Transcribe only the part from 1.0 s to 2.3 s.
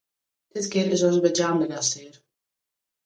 Azerbeidzjan de gasthear.